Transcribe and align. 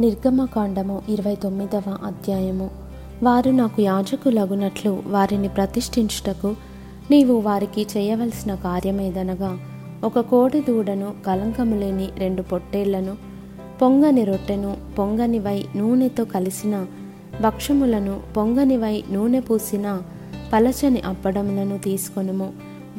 నిర్గమకాండము 0.00 1.02
ఇరవై 1.08 1.34
తొమ్మిదవ 1.34 1.98
అధ్యాయము. 2.04 2.70
వారు 3.22 3.50
నాకు 3.50 3.82
యాజకులగునట్లు 3.82 5.02
వారిని 5.06 5.48
ప్రతిష్ఠించుటకు 5.48 6.54
నీవు 7.10 7.40
వారికి 7.40 7.86
చేయవలసిన 7.96 8.54
కార్యమేదనగా 8.54 9.58
ఒక 10.04 10.20
కోడి 10.20 10.60
దూడను 10.60 11.14
కలంకము 11.26 11.76
లేని 11.76 12.08
రెండు 12.18 12.42
పొట్టేళ్ళను 12.42 13.16
పొంగని 13.82 14.24
రొట్టెను 14.24 14.76
పొంగనివై 14.98 15.64
నూనెతో 15.76 16.24
కలిసిన 16.24 16.86
భక్షములను 17.42 18.20
పొంగనివై 18.36 19.04
నూనె 19.12 19.40
పూసిన 19.40 20.00
పలచని 20.52 21.00
అప్పడములను 21.00 21.78
తీసుకొనుము. 21.78 22.52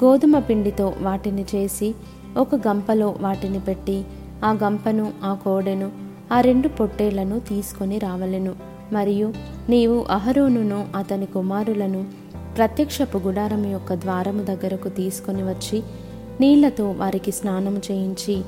గోధుమ 0.04 0.40
పిండితో 0.40 0.94
వాటిని 1.02 1.46
చేసి 1.56 1.96
ఒక 2.38 2.56
గంపలో 2.56 3.16
వాటిని 3.22 3.60
పెట్టి 3.60 4.06
ఆ 4.46 4.58
గంపను 4.64 5.12
ఆ 5.24 5.34
కోడెను 5.44 6.05
ఆ 6.32 6.42
రెండు 6.42 6.68
పొట్టేళ్ళను 6.68 7.40
తీసుకొని 7.40 7.98
రావలెను. 7.98 8.56
మరియు 8.94 9.34
నీవు 9.70 10.06
అహరోనును 10.10 10.88
అతని 10.96 11.26
కుమారులను 11.26 12.06
ప్రత్యక్షపు 12.58 13.18
గుడారం 13.18 13.66
యొక్క 13.66 13.94
ద్వారము 13.94 14.44
దగ్గరకు 14.44 14.90
తీసుకొని 14.90 15.44
వచ్చి 15.44 15.84
నీళ్ళతో 16.42 16.92
వారికి 16.92 17.32
స్నానము 17.32 17.82
చేయించి 17.92 18.42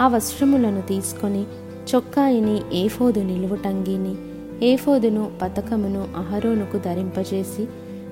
ఆ 0.00 0.08
వస్త్రములను 0.08 0.82
తీసుకొని 0.82 1.44
చొక్కాయిని 1.94 2.60
ఏఫోదు 2.72 3.20
నిలువుటంగిని 3.20 4.14
ఏఫోదును 4.66 5.30
పతకమును 5.42 6.08
అహరోనుకు 6.16 6.78
ధరింపజేసి 6.78 7.66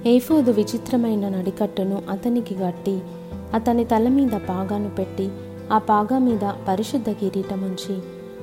ఏఫోదు 0.07 0.51
విచిత్రమైన 0.51 1.29
నడికట్టును 1.29 2.03
అతనికి 2.11 2.55
గట్టి 2.55 3.01
అతని 3.55 3.85
తల 3.85 4.09
మీద 4.09 4.31
పాగాను 4.31 4.91
పెట్టి 4.91 5.29
ఆ 5.73 5.79
పాగా 5.79 6.19
మీద 6.19 6.51
పరిశుద్ధ 6.69 7.11
కిరీటముంచి 7.11 7.99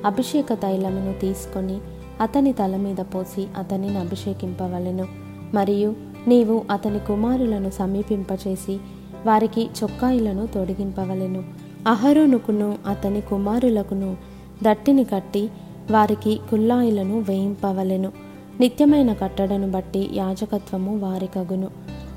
అభిషేక 0.05 0.53
తైలమును 0.53 1.13
తీసుకొని 1.20 1.80
అతని 2.21 2.53
తల 2.53 2.76
మీద 2.76 2.98
పోసి 2.98 3.48
అతనిని 3.57 3.98
అభిషేకింపవలెను. 3.98 5.07
మరియు 5.54 5.93
నీవు 6.27 6.62
అతని 6.71 6.99
కుమారులను 6.99 7.70
సమీపింపచేసి 7.70 8.79
వారికి 9.26 9.70
చొక్కాయిలను 9.84 10.48
తొడిగింపవలెను. 10.48 11.43
అహరోనుకును 11.88 12.77
అతని 12.88 13.21
కుమారులకును 13.21 14.18
దట్టిని 14.63 15.04
కట్టి 15.04 15.49
వారికి 15.91 16.40
కుల్లాయిలను 16.51 17.20
వేయింపవలెను. 17.20 18.12
నిత్యమైన 18.60 19.13
కట్టడను 19.13 19.71
బట్టి 19.71 20.10
యాజకత్వము 20.13 20.98
వారికగును. 20.98 21.68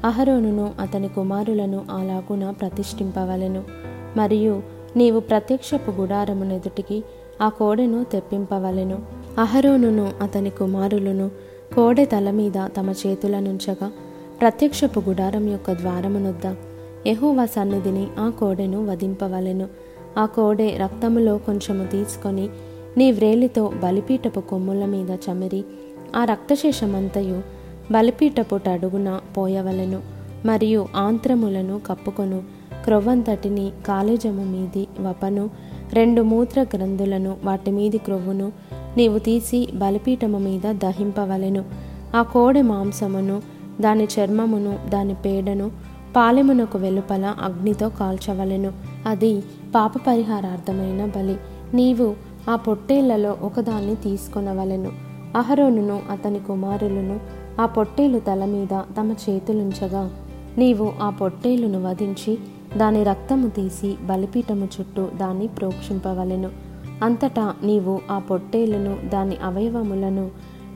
అహరోనును 0.05 0.73
అతని 0.81 1.09
కుమారులను 1.09 1.85
అలాగున 1.91 2.51
ప్రతిష్ఠింపవలెను. 2.51 3.63
మరియు 4.17 4.63
నీవు 4.97 5.21
ప్రత్యక్షపు 5.21 5.91
గుడారమునెదుటికి 5.91 7.05
ఆ 7.41 7.49
కోడెను 7.49 8.05
తెప్పింపవలెను. 8.05 8.99
అహరోనును 9.39 10.13
అతని 10.21 10.51
కుమారులను 10.51 11.31
కోడె 11.75 12.05
తల 12.05 12.31
మీద 12.31 12.53
తమ 12.77 12.95
చేతులనుంచగా 13.07 13.93
ప్రత్యక్షపు 14.41 15.01
గుడారం 15.01 15.49
యొక్క 15.49 15.73
ద్వారమునొద్ద 15.73 16.47
యెహోవా 17.07 17.47
సన్నిధిని 17.47 18.07
ఆ 18.19 18.29
కోడెను 18.29 18.87
వధింపవలెను. 18.87 19.69
ఆ 20.19 20.27
కోడె 20.27 20.77
రక్తములో 20.77 21.39
కొంచెము 21.39 21.87
తీసుకొని 21.87 22.49
నీ 22.97 23.13
వ్రేలితో 23.13 23.73
బలిపీటపు 23.83 24.41
కొమ్ముల 24.41 24.85
మీద 24.85 25.11
చమిరి 25.11 25.65
ఆ 26.17 26.25
రక్తశేషమంతయు 26.25 27.43
బలిపీటపు 27.93 28.57
టడుగున 28.57 29.21
పోయవలెను. 29.37 30.03
మరియు 30.45 30.87
ఆంత్రములను 30.97 31.81
కప్పుకొను. 31.87 32.43
క్రొవ్వంతటిని 32.85 33.73
కాలేజము 33.87 34.45
మీది 34.45 34.87
వపను. 35.01 35.51
రెండు 35.93 36.23
మూత్ర 36.23 36.63
గ్రంథులను 36.63 37.37
వాటి 37.45 37.71
మీది 37.71 37.99
క్రొవ్వును 37.99 38.53
నీవు 38.97 39.19
తీసి 39.19 39.69
బలిపీఠము 39.75 40.39
మీద 40.39 40.73
దహింపవలెను. 40.73 41.65
ఆ 42.17 42.23
కోడె 42.23 42.63
మాంసమును 42.63 43.43
దాని 43.81 44.05
చర్మమును 44.05 44.79
దాని 44.89 45.15
పేడను 45.15 45.71
పాలెమునకు 46.17 46.79
వెలుపల 46.79 47.35
అగ్నితో 47.43 47.89
కాల్చవలెను. 47.89 48.73
అది 49.07 49.43
పాప 49.75 49.93
పరిహారార్థమైన 50.07 51.05
బలి. 51.05 51.37
నీవు 51.75 52.15
ఆ 52.51 52.57
పొట్టేళ్ళలో 52.57 53.37
ఒకదాన్ని 53.43 53.95
తీసుకొనవలెను. 53.95 54.93
అహరోనును 55.37 56.03
అతని 56.11 56.39
కుమారులను 56.39 57.21
ఆ 57.61 57.67
పొట్టేలు 57.67 58.19
తల 58.19 58.45
మీద 58.45 58.81
తమ 59.01 59.15
చేతులుంచగా 59.31 60.11
నీవు 60.59 60.93
ఆ 61.03 61.11
పొట్టేలును 61.11 61.89
వధించి 61.89 62.39
దాని 62.79 63.03
రక్తము 63.03 63.49
తీసి 63.49 63.97
బలిపీఠము 64.07 64.69
చుట్టూ 64.81 65.09
దాన్ని 65.17 65.47
ప్రోక్షింపవలెను. 65.47 66.51
అంతటా 67.03 67.55
నీవు 67.63 68.01
ఆ 68.11 68.19
పొట్టేలను 68.19 68.97
దాని 69.09 69.37
అవయవములను 69.45 70.31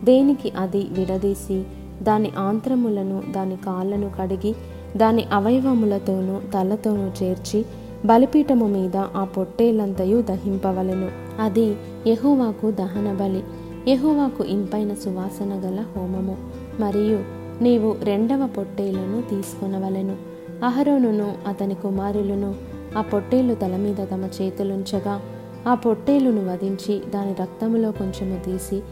దేనికి 0.05 0.51
అది 0.51 0.87
విడదీసి 0.91 1.65
దాని 2.03 2.33
ఆంత్రములను 2.39 3.23
దాని 3.31 3.57
కాళ్ళను 3.57 4.11
కడిగి 4.21 4.55
దాని 4.97 5.25
అవయవములతోనూ 5.33 6.41
తలతోనూ 6.55 7.11
చేర్చి 7.23 7.65
బలిపీఠము 8.07 8.67
మీద 8.67 8.97
ఆ 8.97 9.25
పొట్టేలంతయు 9.25 10.23
దహింపవలెను. 10.23 11.09
అది 11.41 11.77
యహువాకు 12.07 12.71
దహన 12.71 13.17
బలి 13.21 13.45
యెహోవాకు 13.89 14.45
ఇంపైన 14.45 14.95
సువాసన 14.95 15.61
గల 15.65 15.85
హోమము. 15.97 16.37
మరియు 16.81 17.25
నీవు 17.63 17.97
రెండవ 18.03 18.47
పొట్టేలను 18.47 19.23
తీసుకొనవలెను. 19.31 20.36
అహరోనును 20.65 21.35
అతని 21.47 21.75
కుమారులను 21.75 22.55
ఆ 22.99 23.01
పొట్టేలు 23.01 23.55
తల 23.55 23.77
మీద 23.77 23.97
తమ 24.11 24.29
చేతులుంచగా 24.43 25.21
ఆ 25.69 25.75
పొట్టేలును 25.75 26.53
వధించి 26.53 27.01
దాని 27.15 27.35
రక్తములో 27.41 27.93
కొంచెము 27.93 28.45
తీసి 28.45 28.83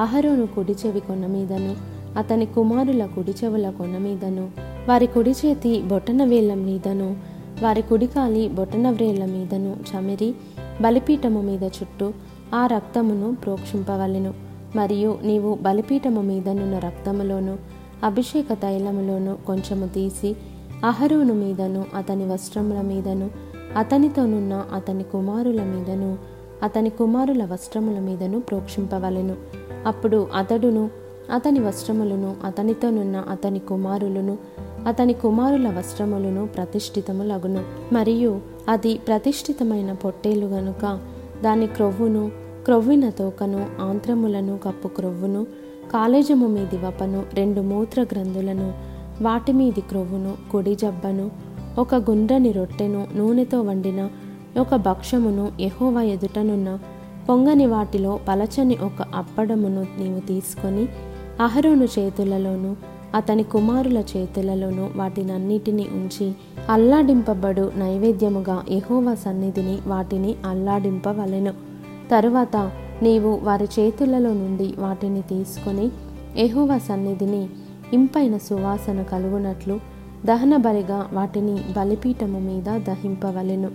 అహరోను 0.00 0.46
కుడి 0.46 0.72
చెవి 0.72 1.00
కొన 1.00 1.26
మీదను 1.26 1.76
అతని 2.18 2.46
కుమారుల 2.46 3.06
కుడి 3.06 3.34
చెవుల 3.44 3.70
కొన 3.70 3.98
మీదను 3.98 4.50
వారి 4.88 5.06
కుడి 5.06 5.30
చేతి 5.30 5.82
బొటన 5.82 6.24
వేళ్ళ 6.24 6.54
మీదను 6.54 7.16
వారి 7.62 7.82
కుడికాలి 7.82 8.48
బొటన 8.48 8.90
వ్రేళ్ళ 8.90 9.24
మీదను 9.24 9.76
చమిరి 9.90 10.34
బలిపీఠము 10.80 11.40
మీద 11.40 11.64
చుట్టూ 11.64 12.12
ఆ 12.54 12.66
రక్తమును 12.66 13.34
ప్రోక్షింపవలెను. 13.34 14.34
మరియు 14.76 15.18
నీవు 15.22 15.58
బలిపీఠము 15.62 16.20
మీదనున్న 16.20 16.78
రక్తములోను 16.78 17.58
అభిషేక 18.04 18.52
తైలములోను 18.52 19.36
కొంచెము 19.46 19.86
తీసి 19.86 20.36
అహరోను 20.84 21.34
మీదను 21.34 21.84
అతని 21.94 22.26
వస్త్రముల 22.26 22.80
మీదను 22.80 23.30
అతనితోనున్న 23.76 24.66
అతని 24.72 25.02
కుమారుల 25.02 25.62
మీదను 25.62 26.18
అతని 26.62 26.90
కుమారుల 26.90 27.44
వస్త్రముల 27.44 27.98
మీదను 27.98 28.40
ప్రోక్షింపవలెను. 28.40 29.36
అప్పుడు 29.86 30.28
అతడును 30.34 30.90
అతని 31.34 31.60
వస్త్రములను 31.60 32.36
అతనితోనున్న 32.44 33.16
అతని 33.16 33.58
కుమారులను 33.58 34.38
అతని 34.86 35.12
కుమారుల 35.12 35.68
వస్త్రములను 35.68 36.46
ప్రతిష్ఠితములగును. 36.46 37.64
మరియు 37.94 38.40
అది 38.68 38.94
ప్రతిష్ఠితమైన 38.94 39.92
పొట్టేలు 39.92 40.46
గనుక 40.46 41.00
దాని 41.44 41.66
క్రొవ్వును 41.66 42.30
క్రొవ్విన 42.64 43.10
తోకను 43.10 43.66
ఆంత్రములను 43.80 44.58
కప్పు 44.58 44.88
క్రొవ్వును 44.88 45.46
కాలేజము 45.92 46.46
మీది 46.46 46.76
వపను 46.76 47.24
రెండు 47.34 47.60
మూత్ర 47.60 48.02
గ్రంథులను 48.02 48.87
వాటి 49.22 49.52
మీది 49.52 49.80
క్రొవ్వును 49.80 50.36
కుడి 50.52 50.74
జబ్బను 50.74 51.30
ఒక 51.78 51.94
గుండ్రని 51.94 52.52
రొట్టెను 52.52 53.06
నూనెతో 53.16 53.60
వండిన 53.62 54.08
ఒక 54.60 54.74
భక్షమును 54.74 55.52
ఎహోవ 55.60 56.00
ఎదుటనున్న 56.00 56.78
పొంగని 57.28 57.66
వాటిలో 57.66 58.20
పలచని 58.28 58.76
ఒక 58.82 59.06
అప్పడమును 59.14 59.86
నీవు 59.98 60.20
తీసుకొని 60.20 60.88
అహరోను 61.42 61.84
చేతులలోనూ 61.84 62.76
అతని 63.14 63.42
కుమారుల 63.42 63.98
చేతులలోనూ 63.98 64.88
వాటినన్నిటినీ 64.96 65.86
ఉంచి 65.92 66.32
అల్లాడింపబడు 66.70 67.72
నైవేద్యముగా 67.76 68.64
ఎహోవ 68.68 69.14
సన్నిధిని 69.14 69.78
వాటిని 69.86 70.34
అల్లాడింపవలెను. 70.46 71.52
తరువాత 72.10 72.70
నీవు 73.02 73.40
వారి 73.42 73.64
చేతులలో 73.64 74.32
నుండి 74.32 74.74
వాటిని 74.78 75.22
తీసుకొని 75.22 75.90
ఎహోవ 76.36 76.78
సన్నిధిని 76.78 77.48
ఇంపైన 77.92 78.36
సువాసన 78.36 79.02
కలుగునట్లు 79.02 79.80
దహన 80.24 80.56
బలిగా 80.56 81.10
వాటిని 81.12 81.64
బలిపీఠము 81.76 82.38
మీద 82.38 82.80
దహింపవలెను. 82.80 83.70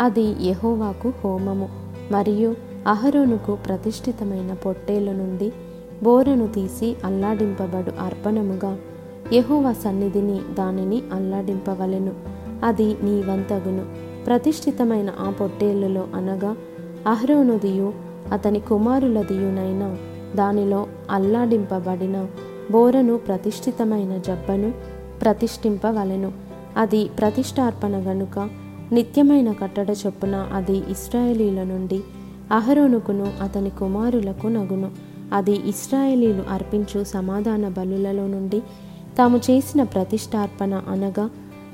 అది 0.00 0.48
యహోవాకు 0.48 1.12
హోమము. 1.24 1.68
మరియు 2.12 2.54
అహరోనుకు 2.86 3.54
ప్రతిష్ఠితమైన 3.54 4.54
పొట్టేలు 4.54 5.10
నుండి 5.10 5.52
బోరను 6.02 6.46
తీసి 6.46 6.96
అల్లాడింపబడు 7.04 8.02
అర్పణముగా 8.02 8.78
యహోవ 9.32 9.72
సన్నిధిని 9.72 10.40
దానిని 10.58 11.02
అల్లాడింపవలెను. 11.12 12.12
అది 12.64 12.96
నీ 13.02 13.22
వంతగును. 13.22 13.84
ప్రతిష్ఠితమైన 14.26 15.12
ఆ 15.20 15.30
పొట్టేళ్ళలో 15.30 16.08
అనగా 16.14 16.56
అహరోనుదియు 17.06 17.92
అతని 18.32 18.60
కుమారులదియునైనా 18.60 19.96
దానిలో 20.36 20.86
అల్లాడింపబడిన 21.10 22.26
బోరను 22.70 23.16
ప్రతిష్ఠితమైన 23.16 24.18
జబ్బను 24.18 24.72
ప్రతిష్ఠింపవలెను. 25.22 26.32
అది 26.76 27.04
ప్రతిష్టార్పణ 27.04 27.90
గనుక 27.90 28.48
నిత్యమైన 28.92 29.52
కట్టడ 29.52 29.90
చొప్పున 30.06 30.48
అది 30.52 30.76
ఇస్రాయేలీల 30.76 31.62
నుండి 31.62 32.00
అహరోనుకును 32.52 33.32
అతని 33.42 33.70
కుమారులకు 33.70 34.46
నగును. 34.46 34.90
అది 35.32 35.52
ఇస్రాయేలీలు 35.52 36.42
అర్పించు 36.50 37.04
సమాధాన 37.04 37.68
బలులలో 37.68 38.26
నుండి 38.26 38.60
తాము 39.18 39.40
చేసిన 39.50 39.82
ప్రతిష్టార్పణ 39.82 40.82
అనగా 40.88 41.30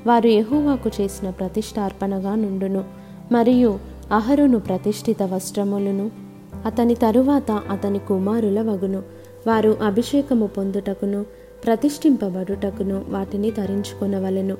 వారు 0.07 0.27
యెహోవాకు 0.27 0.91
చేసిన 1.01 1.29
ప్రతిష్టార్పణగా 1.29 2.35
నుండును. 2.35 2.83
మరియు 3.31 3.79
అహరోను 4.11 4.59
ప్రతిష్ఠిత 4.59 5.23
వస్త్రములను 5.23 6.11
అతని 6.65 6.95
తరువాత 6.95 7.51
అతని 7.51 7.99
కుమారుల 7.99 8.61
వగును. 8.61 9.22
వారు 9.47 9.77
అభిషేకము 9.83 10.47
పొందుటకును 10.47 11.25
ప్రతిష్ఠింపబడుటకును 11.65 13.05
వాటిని 13.09 13.51
ధరించుకొనవలెను. 13.51 14.57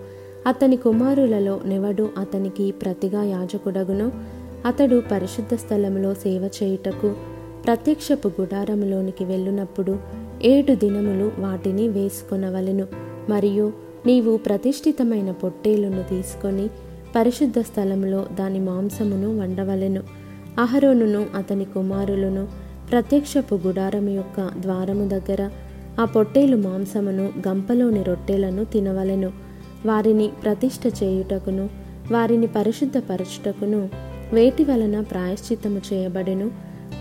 అతని 0.48 0.76
కుమారులలో 0.76 1.62
నెవడు 1.66 2.10
అతనికి 2.18 2.72
ప్రతిగా 2.72 3.24
యాజకుడగును. 3.24 4.12
అతడు 4.66 5.04
పరిశుద్ధ 5.12 5.56
స్థలములో 5.56 6.14
సేవ 6.14 6.50
చేయుటకు 6.64 7.14
ప్రత్యక్షపు 7.66 8.32
గుడారములోనికి 8.42 9.26
వెళ్ళునప్పుడు 9.26 9.98
ఏడు 10.44 10.76
దినములు 10.76 11.32
వాటిని 11.40 11.88
వేసుకొనవలెను. 11.88 12.88
మరియు 13.30 13.74
నీవు 14.06 14.38
ప్రతిష్ఠితమైన 14.38 15.32
పొట్టేలును 15.32 16.04
తీసుకొని 16.04 16.68
పరిశుద్ధ 17.16 17.60
స్థలములో 17.60 18.26
దాని 18.40 18.60
మాంసమును 18.60 19.40
వండవలెను. 19.40 20.04
అహరోనును 20.60 21.26
అతని 21.36 21.66
కుమారులను 21.66 22.63
ప్రత్యక్షపు 22.94 23.60
గుడారము 23.68 24.10
యొక్క 24.10 24.50
ద్వారము 24.60 25.10
దగ్గర 25.10 25.50
ఆ 26.00 26.06
పొట్టేలు 26.06 26.58
మాంసమును 26.58 27.30
గంపలోని 27.48 28.04
రొట్టెలను 28.04 28.64
తినవలెను. 28.66 29.32
వారిని 29.86 30.30
ప్రతిష్ట 30.44 31.04
చేయుటకును 31.04 31.70
వారిని 32.12 32.48
పరిశుద్ధపరచుటకును 32.48 33.90
వేటి 34.34 34.64
వలన 34.64 35.00
ప్రాయశ్చిత్తము 35.00 35.82
చేయబడెను 35.94 36.52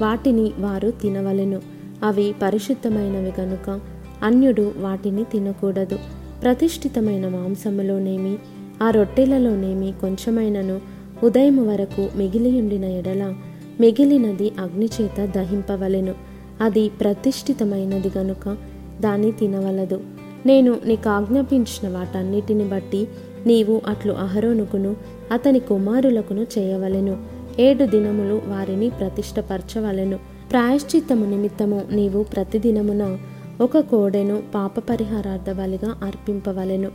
వాటిని 0.00 0.52
వారు 0.58 0.90
తినవలెను. 0.90 1.62
అవి 2.02 2.34
పరిశుద్ధమైనవి 2.42 3.32
గనుక 3.40 3.80
అన్యుడు 4.22 4.72
వాటిని 4.76 5.24
తినకూడదు. 5.24 5.98
ప్రతిష్ఠితమైన 6.42 7.28
మాంసములోనేమి 7.28 8.36
ఆ 8.82 8.90
రొట్టెలలోనేమి 8.90 9.94
కొంచెమైనను 10.00 10.80
ఉదయం 11.24 11.68
వరకు 11.68 12.08
మిగిలియుండిన 12.16 12.84
ఎడల 12.84 13.34
మిగిలినది 13.80 14.52
అగ్నిచేత 14.58 15.26
దహింపవలెను. 15.36 16.14
అది 16.60 16.88
ప్రతిష్ఠితమైనది 16.88 18.10
గనుక 18.18 18.56
దాన్ని 19.00 19.32
తినవలదు. 19.32 20.00
నేను 20.46 20.76
నీకు 20.84 21.08
ఆజ్ఞాపించిన 21.08 21.88
వాటన్నిటిని 21.88 22.64
బట్టి 22.64 23.08
నీవు 23.46 23.80
అట్లు 23.86 24.12
అహరోనుకును 24.12 24.96
అతని 25.32 25.60
కుమారులకును 25.60 26.46
చేయవలెను. 26.58 27.16
ఏడు 27.60 27.84
దినములు 27.84 28.42
వారిని 28.46 28.90
ప్రతిష్టపరచవలెను 28.90 30.18
ప్రాయశ్చిత్తము 30.50 31.26
నిమిత్తము 31.26 31.82
నీవు 31.90 32.22
ప్రతిదినమున 32.22 33.18
ఒక 33.60 33.78
కోడెను 33.78 34.42
పాప 34.54 34.78
పరిహారార్థ 34.78 35.50
బలిగా 35.50 35.98
అర్పింపవలెను. 36.02 36.90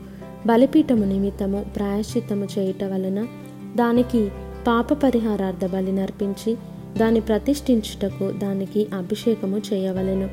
బలిపీఠము 0.48 1.06
నిమిత్తము 1.06 1.66
ప్రాయశ్చిత్తము 1.76 2.48
చేయుట 2.60 2.84
వలన 2.84 3.28
దానికి 3.76 4.30
పాప 4.68 4.94
పరిహారార్థ 4.94 5.66
బలి 5.66 5.92
నర్పించి 5.92 6.58
దాన్ని 6.98 7.20
ప్రతిష్ఠించుటకు 7.20 8.32
దానికి 8.32 8.88
అభిషేకము 8.94 9.62
చేయవలెను. 9.74 10.30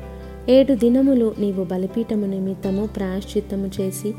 ఏడు 0.49 0.73
దినములు 0.73 1.35
నీవు 1.39 1.63
బలిపీఠము 1.63 2.25
నిమిత్తము 2.25 2.89
ప్రాయశ్చిత్తము 2.95 3.71
చేసి 3.81 4.11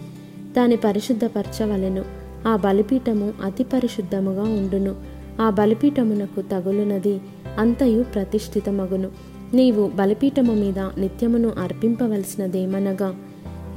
దాన్ని 0.56 0.76
పరిశుద్ధపరచవలెను. 0.76 2.04
ఆ 2.48 2.56
బలిపీఠము 2.56 3.32
అతి 3.42 3.64
పరిశుద్ధముగా 3.64 4.42
ఉండును. 4.42 4.94
ఆ 5.40 5.50
బలిపీఠమునకు 5.50 6.42
తగులునది 6.42 7.20
అంతయు 7.58 8.02
ప్రతిష్ఠితమగును. 8.02 9.10
నీవు 9.54 9.90
బలిపీఠము 9.94 10.52
మీద 10.52 10.78
నిత్యమును 10.78 11.50
అర్పింపవలసినదేమనగా 11.58 13.14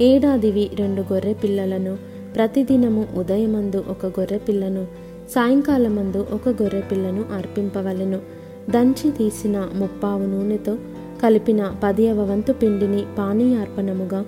ఏడాదివి 0.00 0.70
రెండు 0.74 1.02
గొర్రె 1.12 1.32
పిల్లలను 1.32 1.96
ప్రతిదినము 2.36 3.06
ఉదయమందు 3.16 3.84
ఒక 3.88 4.06
గొర్రె 4.06 4.38
పిల్లను 4.38 5.09
సాయంకాలమందు 5.34 6.26
ఒక 6.32 6.48
గొర్రె 6.48 6.80
పిల్లను 6.80 7.24
అర్పింపవలెను. 7.36 8.18
దంచి 8.70 9.10
తీసిన 9.10 9.68
ముప్పావు 9.74 10.26
నూనెతో 10.26 10.76
కలిపిన 11.22 11.74
పదియవ 11.82 12.24
వంతు 12.24 12.52
పిండిని 12.52 13.04
పానీయార్పణముగా 13.18 14.24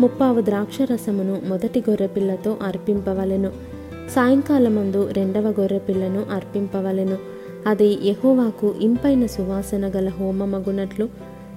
ముప్పావు 0.00 0.40
ద్రాక్షరసమును 0.40 1.40
మొదటి 1.48 1.80
గొర్రెపిల్లతో 1.80 2.56
అర్పింపవలెను. 2.62 3.50
సాయంకాలమందు 4.14 5.08
రెండవ 5.12 5.54
గొర్రెపిల్లను 5.60 6.26
అర్పింపవలెను. 6.32 7.16
అది 7.66 7.98
యహోవాకు 8.04 8.74
ఇంపైన 8.80 9.26
సువాసన 9.26 9.88
గల 9.88 10.08
హోమమగునట్లు 10.08 11.08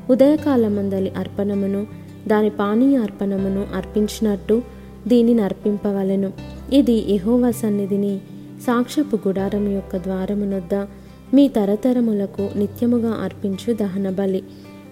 ఉదయకాలమందలి 0.10 1.12
అర్పణమును 1.18 1.88
దాని 2.28 2.50
పానీయ 2.50 2.98
అర్పణమును 2.98 3.66
అర్పించినట్టు 3.76 4.62
దీనిని 5.08 5.42
అర్పింపవలెను 5.42 6.34
ఇది 6.74 7.14
యహోవా 7.14 7.52
సన్నిధిని 7.52 8.22
సాక్షపు 8.62 9.28
గుడారం 9.28 9.68
యొక్క 9.68 9.98
ద్వారమునొద్ద 9.98 10.76
మీ 11.34 11.48
తరతరములకు 11.48 12.50
నిత్యముగా 12.56 13.12
అర్పించు 13.12 13.74
దహనబలి 13.74 14.44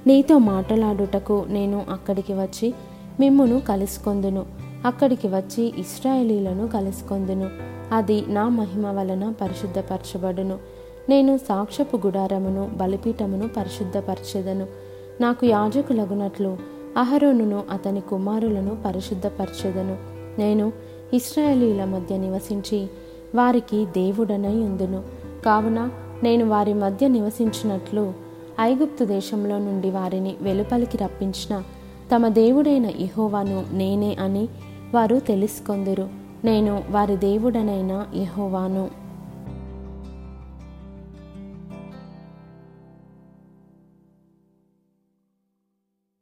నీతో 0.08 0.38
మాటలాడుటకు 0.38 1.46
నేను 1.50 1.86
అక్కడికి 1.90 2.34
వచ్చి 2.34 2.74
మిమ్మును 3.20 3.62
కలుసుకొందును. 3.62 4.46
అక్కడికి 4.86 5.28
వచ్చి 5.28 5.74
ఇస్రాయేలీలను 5.78 6.68
కలుసుకొందును. 6.68 7.50
అది 7.92 8.24
నా 8.28 8.50
మహిమ 8.50 8.88
వలన 8.88 9.34
పరిశుద్ధపరచబడును. 9.42 10.58
నేను 11.10 11.38
సాక్షపు 11.38 11.98
గుడారమును 12.08 12.72
బలిపీఠమును 12.78 13.48
పరిశుద్ధపరచెదను. 13.48 14.68
నాకు 15.22 15.46
యాజకులగునట్లు 15.46 16.58
అహరోనును 16.98 17.64
అతని 17.72 18.02
కుమారులను 18.02 18.78
పరిశుద్ధపరచెదను. 18.86 19.98
నేను 20.40 20.72
ఇస్రాయేలీల 21.14 21.86
మధ్య 21.86 22.18
నివసించి 22.18 22.88
వారికి 23.36 23.86
దేవుడనై 23.86 24.56
ఉందును 24.56 25.04
కావున 25.46 25.90
నేను 26.24 26.46
వారి 26.46 26.74
మధ్య 26.74 27.08
నివసించినట్లు 27.08 28.14
ఐగుప్తు 28.60 29.04
దేశంలో 29.04 29.58
నుండి 29.58 29.90
వారిని 29.90 30.36
వెలుపలికి 30.42 30.98
రప్పించిన 30.98 31.64
తమ 32.16 32.28
దేవుడైన 32.28 32.86
ఇహోవాను 32.86 33.66
నేనే 33.72 34.16
అని 34.16 34.48
వారు 34.94 35.20
తెలుసుకొందురు. 35.20 36.10
నేను 36.46 36.84
వారి 36.92 37.18
దేవుడనైన 37.18 38.06
ఇహోవాను 38.14 38.90